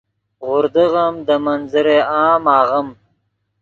غوردغّیم 0.45 1.15
دے 1.27 1.35
منظر 1.45 1.85
عام 2.11 2.43
آغیم 2.59 2.87